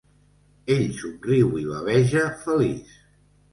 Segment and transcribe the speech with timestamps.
[0.75, 2.99] Ell somriu i baveja feliç.